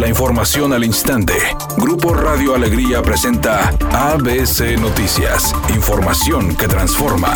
[0.00, 1.34] La información al instante.
[1.76, 5.54] Grupo Radio Alegría presenta ABC Noticias.
[5.74, 7.28] Información que transforma.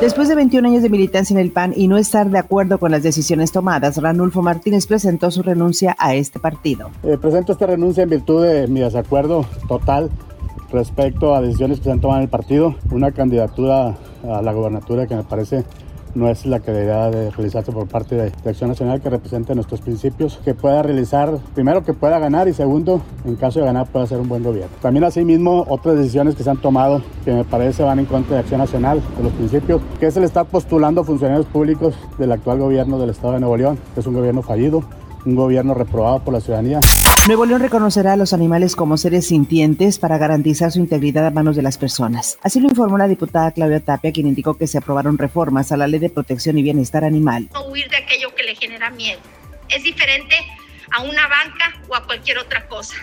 [0.00, 2.92] Después de 21 años de militancia en el PAN y no estar de acuerdo con
[2.92, 6.90] las decisiones tomadas, Ranulfo Martínez presentó su renuncia a este partido.
[7.02, 10.12] Eh, presento esta renuncia en virtud de mi desacuerdo total
[10.70, 12.76] respecto a decisiones que se han tomado en el partido.
[12.92, 15.64] Una candidatura a la gobernatura que me parece
[16.14, 20.40] no es la que de realizarse por parte de, Acción Nacional que represente nuestros principios,
[20.44, 24.18] que pueda realizar, primero que pueda ganar y segundo, en caso de ganar, pueda ser
[24.18, 24.74] un buen gobierno.
[24.80, 28.40] También asimismo, otras decisiones que se han tomado que me parece van en contra de
[28.40, 32.98] Acción Nacional, de los principios, que es el estar postulando funcionarios públicos del actual gobierno
[32.98, 34.82] del Estado de Nuevo León, que es un gobierno fallido,
[35.24, 36.80] un gobierno reprobado por la ciudadanía.
[37.26, 41.56] Nuevo León reconocerá a los animales como seres sintientes para garantizar su integridad a manos
[41.56, 42.38] de las personas.
[42.42, 45.86] Así lo informó la diputada Claudia Tapia, quien indicó que se aprobaron reformas a la
[45.86, 47.48] Ley de Protección y Bienestar Animal.
[47.52, 49.20] No huir de aquello que le genera miedo.
[49.68, 50.36] Es diferente
[50.90, 52.94] a una banca o a cualquier otra cosa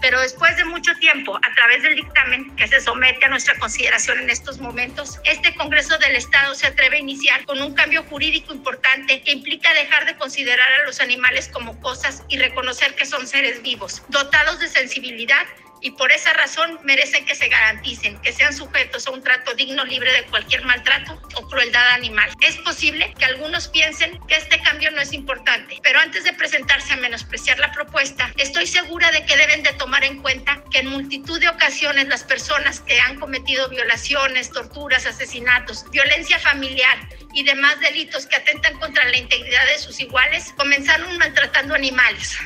[0.00, 4.20] pero después de mucho tiempo, a través del dictamen que se somete a nuestra consideración
[4.20, 8.54] en estos momentos, este Congreso del Estado se atreve a iniciar con un cambio jurídico
[8.54, 13.26] importante que implica dejar de considerar a los animales como cosas y reconocer que son
[13.26, 15.46] seres vivos, dotados de sensibilidad
[15.80, 19.84] y por esa razón merecen que se garanticen que sean sujetos a un trato digno,
[19.84, 22.30] libre de cualquier maltrato o crueldad animal.
[22.40, 24.59] Es posible que algunos piensen que este
[25.00, 29.34] no es importante, pero antes de presentarse a menospreciar la propuesta, estoy segura de que
[29.34, 33.70] deben de tomar en cuenta que en multitud de ocasiones las personas que han cometido
[33.70, 36.98] violaciones, torturas, asesinatos, violencia familiar
[37.32, 42.36] y demás delitos que atentan contra la integridad de sus iguales comenzaron maltratando animales.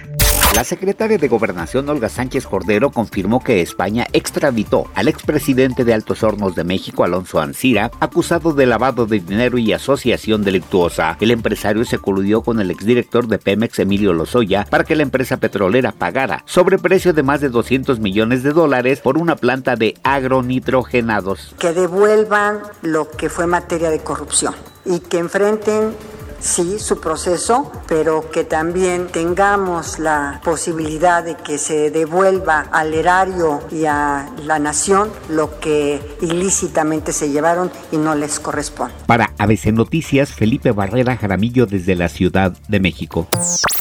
[0.54, 6.22] La secretaria de Gobernación Olga Sánchez Cordero confirmó que España extraditó al expresidente de Altos
[6.22, 11.16] Hornos de México, Alonso Ancira, acusado de lavado de dinero y asociación delictuosa.
[11.20, 15.38] El empresario se coludió con el exdirector de Pemex, Emilio Lozoya, para que la empresa
[15.38, 21.54] petrolera pagara sobreprecio de más de 200 millones de dólares por una planta de agronitrogenados.
[21.58, 25.94] Que devuelvan lo que fue materia de corrupción y que enfrenten
[26.44, 33.62] sí, su proceso, pero que también tengamos la posibilidad de que se devuelva al erario
[33.72, 38.94] y a la nación lo que ilícitamente se llevaron y no les corresponde.
[39.06, 43.26] Para ABC Noticias, Felipe Barrera Jaramillo desde la Ciudad de México.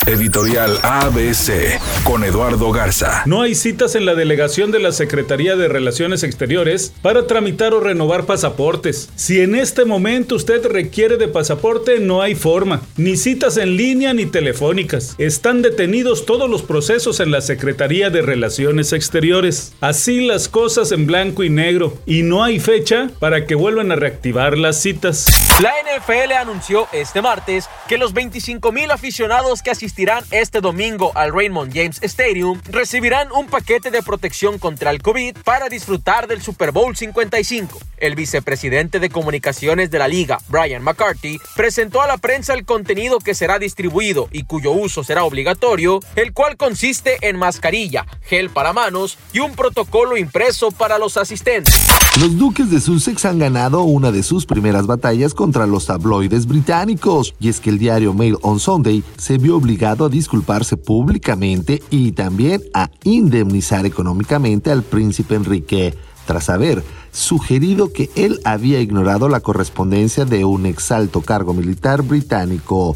[0.05, 3.23] Editorial ABC con Eduardo Garza.
[3.25, 7.79] No hay citas en la delegación de la Secretaría de Relaciones Exteriores para tramitar o
[7.79, 9.09] renovar pasaportes.
[9.15, 12.52] Si en este momento usted requiere de pasaporte, no hay forma,
[12.97, 15.15] ni citas en línea ni telefónicas.
[15.17, 19.73] Están detenidos todos los procesos en la Secretaría de Relaciones Exteriores.
[19.81, 23.95] Así las cosas en blanco y negro, y no hay fecha para que vuelvan a
[23.95, 25.25] reactivar las citas.
[25.61, 31.33] La NFL anunció este martes que los 25 mil aficionados que asistirán este domingo al
[31.33, 36.71] Raymond James Stadium recibirán un paquete de protección contra el COVID para disfrutar del Super
[36.71, 37.79] Bowl 55.
[37.97, 43.19] El vicepresidente de comunicaciones de la liga, Brian McCarthy, presentó a la prensa el contenido
[43.19, 48.73] que será distribuido y cuyo uso será obligatorio, el cual consiste en mascarilla, gel para
[48.73, 51.73] manos y un protocolo impreso para los asistentes.
[52.19, 57.33] Los duques de Sussex han ganado una de sus primeras batallas contra los tabloides británicos,
[57.39, 62.11] y es que el diario Mail on Sunday se vio obligado a disculparse públicamente y
[62.11, 65.95] también a indemnizar económicamente al príncipe Enrique,
[66.25, 72.95] tras haber sugerido que él había ignorado la correspondencia de un exalto cargo militar británico.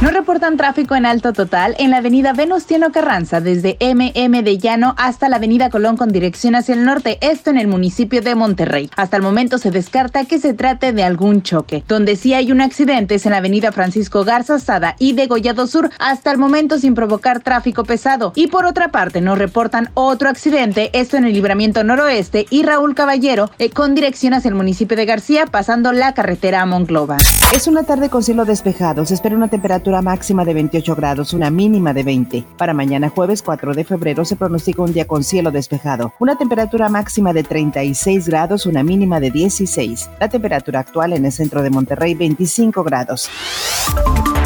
[0.00, 4.94] No reportan tráfico en alto total en la avenida Venustiano Carranza desde MM de Llano
[4.96, 8.90] hasta la avenida Colón con dirección hacia el norte, esto en el municipio de Monterrey.
[8.94, 11.82] Hasta el momento se descarta que se trate de algún choque.
[11.88, 15.66] Donde sí hay un accidente es en la avenida Francisco Garza Sada y de Gollado
[15.66, 18.32] Sur, hasta el momento sin provocar tráfico pesado.
[18.36, 22.94] Y por otra parte, no reportan otro accidente, esto en el libramiento noroeste y Raúl
[22.94, 27.16] Caballero eh, con dirección hacia el municipio de García, pasando la carretera a Monclova.
[27.52, 29.04] Es una tarde con cielo despejado.
[29.04, 32.42] Se espera una temperatura máxima de 28 grados, una mínima de 20.
[32.56, 36.14] Para mañana jueves 4 de febrero se pronostica un día con cielo despejado.
[36.20, 40.08] Una temperatura máxima de 36 grados, una mínima de 16.
[40.20, 43.28] La temperatura actual en el centro de Monterrey 25 grados.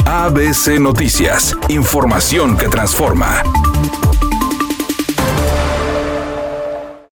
[0.06, 1.56] ABC Noticias.
[1.68, 3.44] Información que transforma.